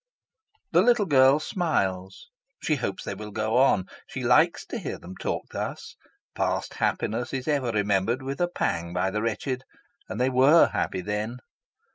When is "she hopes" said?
2.63-3.03